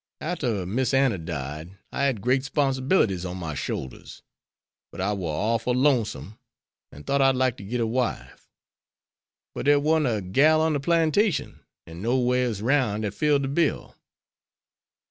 Arter 0.19 0.65
Miss 0.65 0.95
Anna 0.95 1.19
died, 1.19 1.77
I 1.91 2.05
had 2.05 2.21
great 2.23 2.43
'sponsibilities 2.43 3.23
on 3.23 3.37
my 3.37 3.53
shoulders; 3.53 4.23
but 4.91 4.99
I 4.99 5.13
war 5.13 5.31
orful 5.35 5.75
lonesome, 5.75 6.39
an' 6.91 7.03
thought 7.03 7.21
I'd 7.21 7.35
like 7.35 7.55
to 7.57 7.63
git 7.63 7.79
a 7.79 7.85
wife. 7.85 8.49
But 9.53 9.65
dere 9.65 9.79
warn't 9.79 10.07
a 10.07 10.23
gal 10.23 10.59
on 10.59 10.73
de 10.73 10.79
plantation, 10.79 11.59
an' 11.85 12.01
nowhere's 12.01 12.63
roun', 12.63 13.01
dat 13.01 13.13
filled 13.13 13.43
de 13.43 13.47
bill. 13.47 13.95